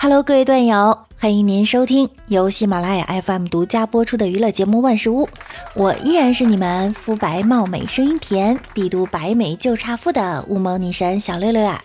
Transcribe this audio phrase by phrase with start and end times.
[0.00, 5.26] Hello，各位段友，欢迎您收听由喜马拉雅 FM 独家播出的娱乐节目《万事屋》，
[5.74, 11.82] 我依然是你们肤白貌美、声音甜、帝都白美就差夫的乌蒙女神小六六啊！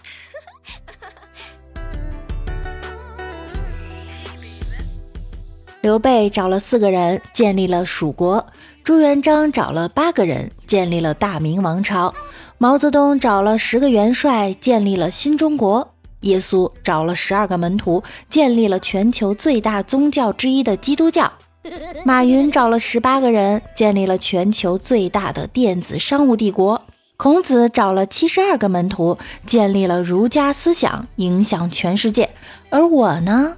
[5.81, 8.45] 刘备找了四个人建立了蜀国，
[8.83, 12.13] 朱元璋找了八个人建立了大明王朝，
[12.59, 15.92] 毛泽东找了十个元帅建立了新中国。
[16.23, 21.31] 耶稣找了十二个门徒，建立了全球最大宗教之一的基督教；
[22.03, 26.77] 马云找了十八个人，建立了全球最大的电子商务帝国；
[27.17, 32.29] 孔子找了七十二个门徒，建立了儒家思想，影响全世界。
[32.69, 33.55] 而我呢，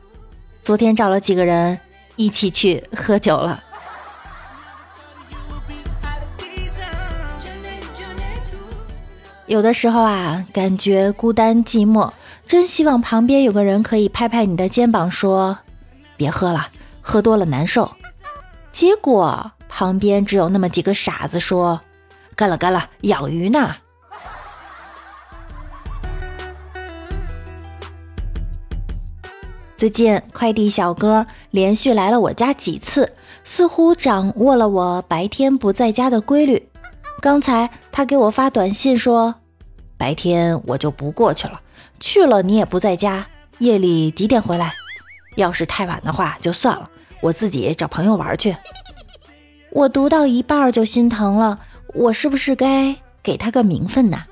[0.62, 1.80] 昨天找了几个人
[2.16, 3.64] 一起去喝酒了。
[9.48, 12.12] 有的时候啊，感觉孤单寂寞。
[12.48, 15.58] 真希望旁边有个人可以拍拍你的肩膀，说
[16.16, 16.68] ：“别喝了，
[17.02, 17.92] 喝多了难受。”
[18.72, 21.82] 结果旁边只有那么几个傻子说
[22.36, 23.76] ：“干了干了，养鱼呢。”
[29.76, 33.12] 最近快递小哥连续来了我家几次，
[33.44, 36.70] 似乎掌握了我白天不在家的规律。
[37.22, 39.36] 刚才他给我发短信说
[39.98, 41.60] ：“白天我就不过去了。”
[42.00, 43.28] 去了你也不在家，
[43.60, 44.74] 夜里几点回来？
[45.36, 46.90] 要是太晚的话就算了，
[47.22, 48.56] 我自己找朋友玩去。
[49.72, 51.60] 我读到一半就心疼了，
[51.94, 54.24] 我是不是该给他个名分呢？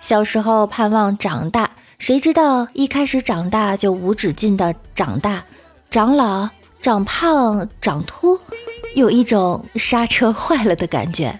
[0.00, 5.44] 小时候盼望长大，谁知道一开始长大就无止境的长大，
[5.90, 6.48] 长老、
[6.80, 8.40] 长胖、长秃。
[8.96, 11.38] 有一种刹车坏了的感觉。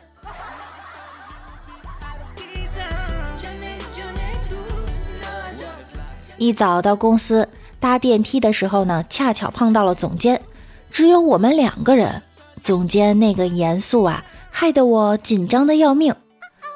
[6.36, 7.48] 一早到公司
[7.80, 10.42] 搭电梯的时候呢，恰巧碰到了总监，
[10.90, 12.22] 只有我们两个人。
[12.60, 16.14] 总监那个严肃啊，害得我紧张的要命。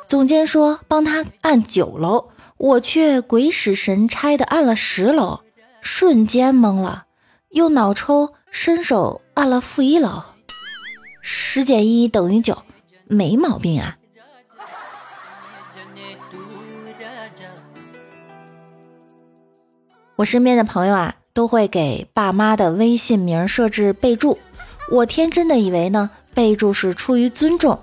[0.09, 5.41] 总监说帮他按九楼，我却鬼使神差的按了十楼，
[5.83, 7.05] 瞬间懵了，
[7.51, 10.23] 又脑抽，伸手按了负一楼。
[11.33, 12.61] 十减一等于九，
[13.07, 13.97] 没毛病啊！
[20.17, 24.39] 我身边的朋友啊，都会给爸妈的微信名设置备注。
[24.91, 27.79] 我天真的以为呢，备注是出于尊重。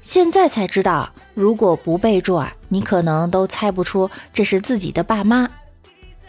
[0.00, 5.50] 现在才知道，如果不备注啊，你可能都猜不出这是自己的爸妈。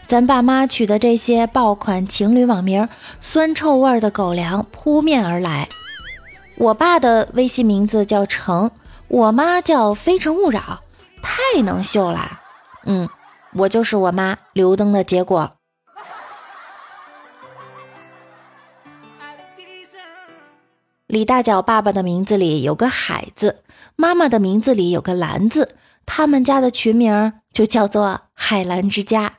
[0.04, 2.86] 咱爸妈取的这些爆款情侣网名，
[3.22, 5.66] 酸臭味的狗粮扑面而来。
[6.58, 8.72] 我爸的微信名字叫成，
[9.06, 10.80] 我妈叫非诚勿扰，
[11.22, 12.40] 太能秀了。
[12.84, 13.08] 嗯，
[13.54, 15.52] 我就是我妈刘登的结果。
[21.06, 23.62] 李大脚爸爸的名字里有个海字，
[23.94, 29.34] 妈妈的名字里有个蓝字，他们家的群名就叫做海蓝之家。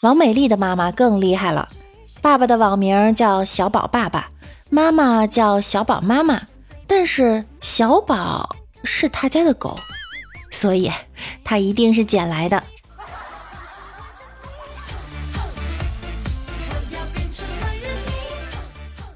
[0.00, 1.68] 王美丽的妈妈更厉害了，
[2.22, 4.30] 爸爸的网名叫小宝爸爸，
[4.70, 6.40] 妈妈叫小宝妈妈，
[6.86, 9.78] 但是小宝是他家的狗，
[10.50, 10.90] 所以
[11.44, 12.64] 他一定是捡来的。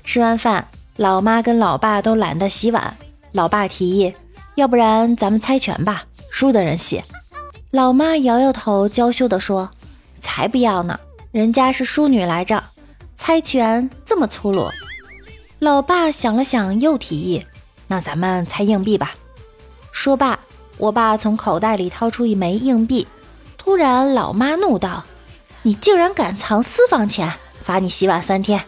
[0.04, 2.94] 吃完饭，老妈跟老爸都懒得洗碗，
[3.32, 4.12] 老爸提议，
[4.56, 7.02] 要不然咱们猜拳吧，输的人洗。
[7.70, 9.70] 老妈摇摇头，娇羞地说。
[10.24, 10.98] 才不要呢！
[11.30, 12.64] 人家是淑女来着，
[13.14, 14.70] 猜拳这么粗鲁。
[15.58, 17.44] 老爸想了想，又提议
[17.86, 19.14] ：“那咱们猜硬币吧。”
[19.92, 20.38] 说罢，
[20.78, 23.06] 我爸从口袋里掏出一枚硬币。
[23.58, 25.04] 突然，老妈怒道
[25.62, 27.30] ：“你竟然敢藏私房钱，
[27.62, 28.64] 罚你洗碗三天！”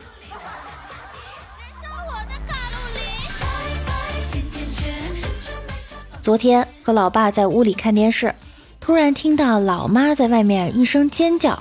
[6.21, 8.35] 昨天和老爸在屋里看电视。
[8.87, 11.61] 突然听到老妈在外面一声尖叫，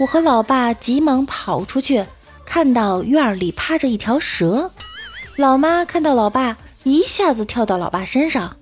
[0.00, 2.04] 我和老爸急忙跑出去，
[2.44, 4.72] 看到院里趴着一条蛇。
[5.36, 8.56] 老妈看到老爸，一下子跳到老爸身上，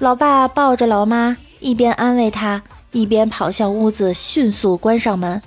[0.00, 2.62] 老爸抱着老妈，一边安慰她，
[2.92, 5.40] 一边跑向屋子，迅速关上门，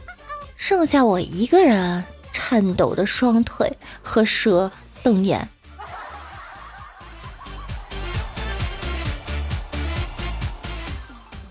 [0.55, 2.03] 剩下我一个人，
[2.33, 3.71] 颤抖的双腿
[4.01, 4.71] 和蛇
[5.03, 5.47] 瞪眼。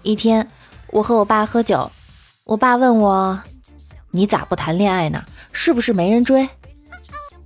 [0.07, 0.49] 一天，
[0.93, 1.91] 我和我爸喝酒，
[2.45, 3.43] 我爸问我
[4.13, 5.25] ：“你咋不谈恋爱呢？
[5.51, 6.49] 是不是没人追？”“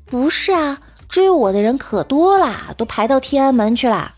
[0.04, 0.78] 不是啊，
[1.08, 4.12] 追我的人可多啦，都排到天安门去啦。”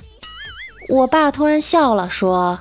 [0.91, 2.59] 我爸突然笑了，说：“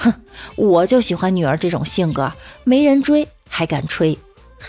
[0.00, 0.12] 哼，
[0.56, 2.32] 我就喜欢女儿这种性格，
[2.64, 4.18] 没人追还敢吹，
[4.58, 4.66] 哼。”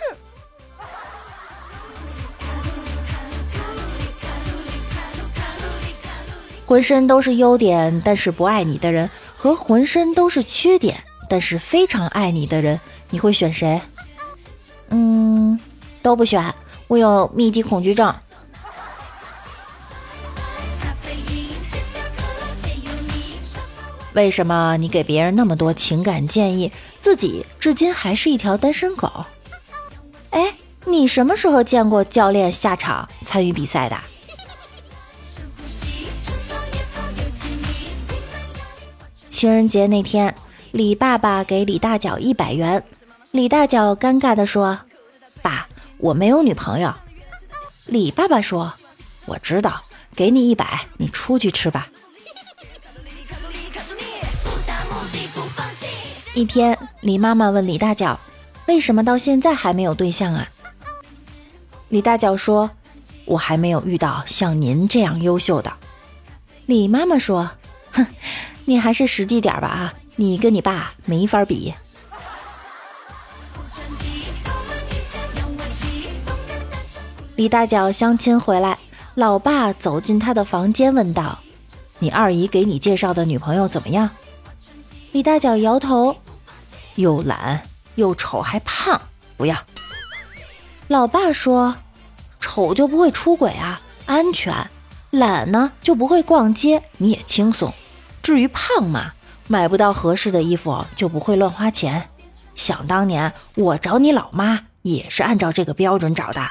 [6.68, 9.10] 浑身都是优点，但是不爱你的人，
[9.42, 12.80] 和浑身都是缺点，但是非常爱你的人，
[13.10, 13.82] 你会选谁？
[14.90, 15.60] 嗯，
[16.04, 16.54] 都不选，
[16.86, 18.14] 我有密集恐惧症。
[24.14, 26.72] 为什么你给别人那么多情感建议，
[27.02, 29.26] 自己至今还是一条单身狗？
[30.30, 30.54] 哎，
[30.86, 33.98] 你什么时候见过教练下场参与比赛的？
[39.42, 40.36] 情人节那天，
[40.70, 42.84] 李爸爸给李大脚一百元。
[43.32, 44.78] 李大脚尴尬地说
[45.42, 45.68] ：“爸，
[45.98, 46.94] 我没有女朋友。”
[47.88, 48.72] 李爸爸说
[49.26, 49.82] ：“我知道，
[50.16, 51.88] 给你一百，你出去吃吧。”
[56.36, 58.20] 一天，李妈妈问李大脚
[58.70, 60.48] ：“为什么到现在还没有对象啊？”
[61.90, 62.70] 李大脚说
[63.26, 65.74] ：“我还没有遇到像您这样优秀的。”
[66.68, 67.50] 李妈妈说
[67.92, 68.06] ：“哼。”
[68.66, 69.94] 你还是实际点吧啊！
[70.18, 71.74] 你跟你爸没法比。
[77.36, 78.78] 李大脚相亲回来，
[79.16, 81.40] 老爸走进他的房间问道
[81.98, 84.10] ：“你二姨给你介绍的女朋友怎么样？”
[85.12, 86.16] 李大脚摇头
[86.96, 87.64] ：“又懒
[87.96, 89.02] 又丑还胖，
[89.38, 89.58] 不要。”
[90.88, 91.76] 老爸说
[92.40, 94.54] ：“丑就不会出轨啊，安全；
[95.10, 97.74] 懒呢就不会逛街，你也轻松。”
[98.22, 99.14] 至于胖嘛，
[99.48, 102.10] 买不到合适的衣服就不会乱花钱。
[102.56, 106.42] 想当年我找你老妈也是按照这个标准找的。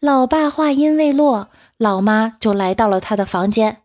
[0.00, 3.82] 老爸话音未落，老妈就来到了他的房间。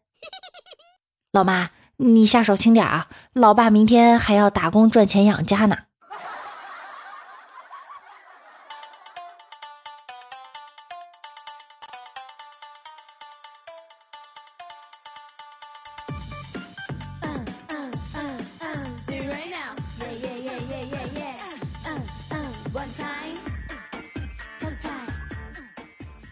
[1.32, 5.78] 老妈，你下手轻点啊，老爸明天还要打工赚钱养家呢。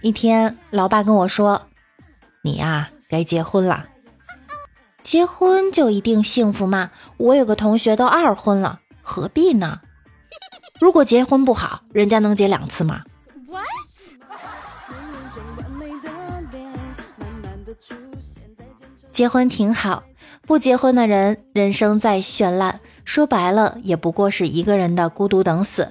[0.02, 1.68] 一天，老爸跟我说
[2.42, 3.86] ：“你呀，该结婚了。
[5.04, 6.90] 结婚就一定幸福吗？
[7.18, 9.82] 我有个同学都二婚了，何必呢？
[10.80, 13.04] 如果结婚不好，人家能结两次吗？”
[19.12, 20.04] 结婚挺好，
[20.48, 25.90] 不结婚的人人生再绚烂，说白了也不过是一个人的孤独等死。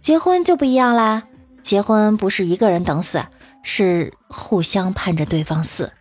[0.00, 1.22] 结婚就不一样啦，
[1.62, 3.24] 结婚不是一个人等死。
[3.64, 5.92] 是互相盼着对方死。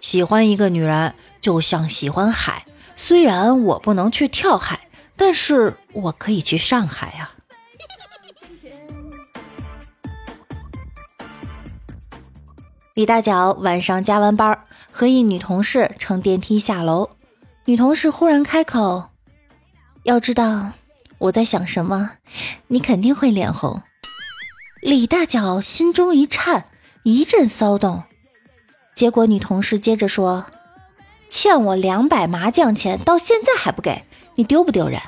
[0.00, 2.64] 喜欢一个女人，就像喜欢海。
[2.96, 7.34] 虽然我不能去跳海，但是我可以去上海啊。
[12.94, 17.10] 李大脚晚上加完班，和一女同事乘电梯下楼，
[17.66, 19.09] 女同事忽然开口。
[20.04, 20.72] 要知道
[21.18, 22.12] 我在想什么，
[22.68, 23.82] 你肯定会脸红。
[24.80, 26.66] 李大脚心中一颤，
[27.02, 28.04] 一阵骚动。
[28.94, 30.46] 结果女同事接着说
[31.28, 34.04] ：“欠我两百麻将钱，到现在还不给，
[34.36, 34.98] 你丢不丢人？”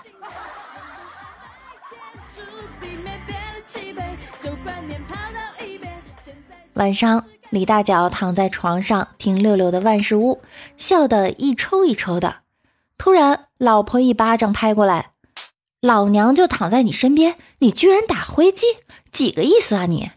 [6.74, 10.42] 晚上，李大脚躺在床上听六六的万事屋，
[10.76, 12.36] 笑得一抽一抽的。
[12.98, 15.12] 突然，老婆一巴掌拍过来，
[15.80, 18.66] 老娘就躺在你身边，你居然打灰机，
[19.12, 20.10] 几个意思啊你？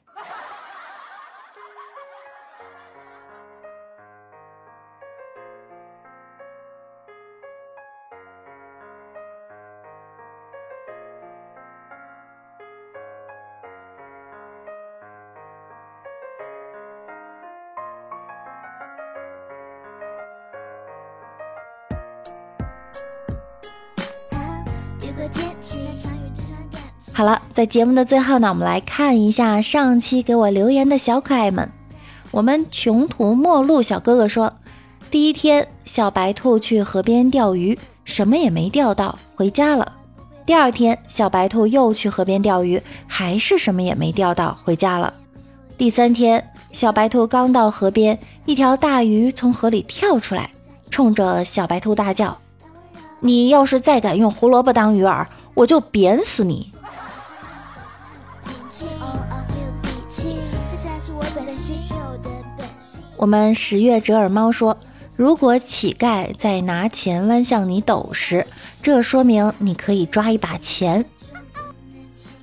[27.14, 31.70] 好了，在节目的最后呢，我们来看一下上期给我留言的小可爱们。
[32.32, 34.54] 我们穷途末路小哥哥说，
[35.10, 39.94] 第一天小白兔去河边钓鱼，什么也没钓到，回家了。
[40.46, 45.14] 第二天小白兔又去河边钓鱼，还是什么也没钓到，回家了。
[45.78, 50.52] 第三天，小白兔刚到河边，一条大鱼从河里跳出来，
[50.90, 52.38] 冲着小白兔大叫
[53.22, 56.72] ：“你要是再敢用胡萝卜当鱼饵，我就扁死你！”
[63.18, 64.78] 我们十月折耳猫说
[65.16, 68.46] ：“如果乞丐在拿钱弯向你抖时，
[68.84, 71.04] 这说明你可以抓一把钱。”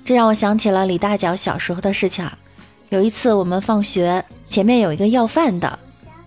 [0.04, 2.28] 这让我想起了李大脚小时候的事情。
[2.88, 5.78] 有一次，我们放学前面有一个要饭的，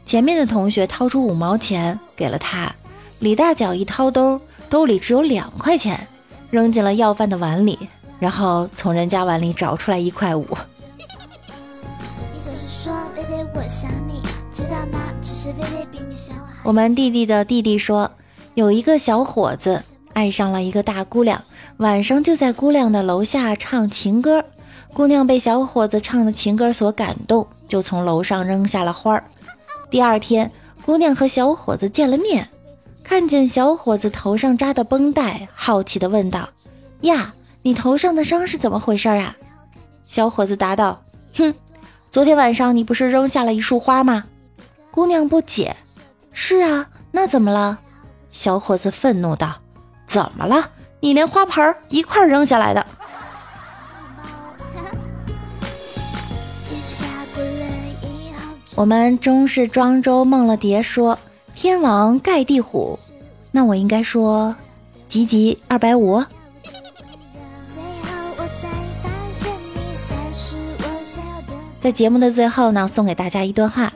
[0.05, 2.73] 前面的同学掏出五毛钱给了他，
[3.19, 4.39] 李大脚一掏兜，
[4.69, 6.07] 兜里只有两块钱，
[6.49, 7.77] 扔进了要饭的碗里，
[8.19, 10.45] 然后从人家碗里找出来一块五。
[16.63, 18.09] 我们弟弟的弟弟说，
[18.53, 19.83] 有一个小伙子
[20.13, 21.41] 爱上了一个大姑娘，
[21.77, 24.43] 晚上就在姑娘的楼下唱情歌。
[24.93, 29.23] 姑娘被小伙子唱的情歌所感动，就从楼上扔下了花儿。
[29.89, 30.49] 第二天，
[30.85, 32.47] 姑娘和小伙子见了面，
[33.07, 36.49] 看见小伙子头上扎的绷带，好奇地问道
[37.01, 37.31] ：“呀，
[37.61, 39.35] 你头上的伤是怎么回事啊？”
[40.03, 41.03] 小伙子答道
[41.37, 41.53] ：“哼，
[42.09, 44.23] 昨天晚上你不是扔下了一束花吗？”
[44.89, 45.77] 姑娘不解
[46.33, 47.77] ：“是啊，那怎么了？”
[48.27, 49.55] 小伙子愤怒道
[50.07, 50.71] ：“怎么了？
[50.99, 52.83] 你连花盆一块扔下来的。
[58.75, 61.19] ”我们中式庄周梦了蝶说
[61.55, 62.99] ：“天王盖地虎，
[63.49, 64.53] 那我应该说，
[65.07, 66.21] 吉吉二百五。”
[71.79, 73.93] 在节目的最后呢，送给大家一段话：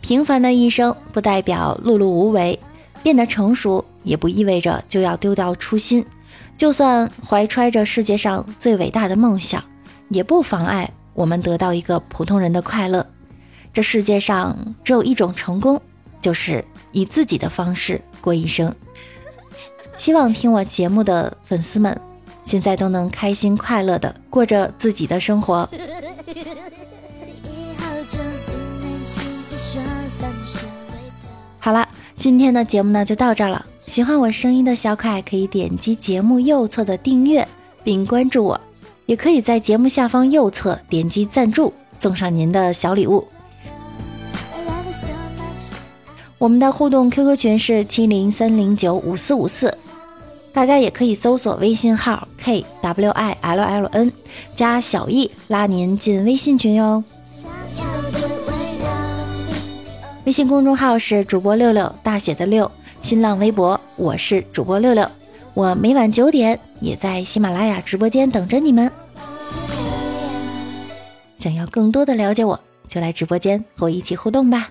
[0.00, 2.58] 平凡的一生不代表碌碌无为，
[3.02, 6.04] 变得成熟也不意味着就要丢掉初心。
[6.56, 9.62] 就算怀揣着世界上最伟大的梦想，
[10.08, 13.06] 也不妨碍我们得到一个普通人的快乐。
[13.72, 15.80] 这世界上只有一种成功，
[16.20, 18.74] 就是以自己的方式过一生。
[19.96, 22.00] 希望听我节目的粉丝们，
[22.44, 25.68] 现在都能开心快乐的过着自己的生活。
[31.58, 33.64] 好了，今天的节目呢就到这儿了。
[33.86, 37.46] 喜欢我声音的小可爱可以点击节目右侧的订阅
[37.84, 38.60] 并关注我，
[39.06, 43.24] 也可以在节目下方右侧点击赞助，送上您的小礼物。
[46.42, 49.72] 我们的互动 QQ 群是七零三零九五四五四，
[50.52, 54.12] 大家也可以搜索微信号 k w i l l n
[54.56, 57.04] 加小易，拉您进微信群哟。
[60.24, 62.68] 微信公众号是主播六六大写的六，
[63.02, 65.08] 新浪微博我是主播六六，
[65.54, 68.90] 我每晚九点也在喜马拉雅直播间等着你们。
[71.38, 72.58] 想要更多的了解我，
[72.88, 74.68] 就来直播间和我一起互动吧。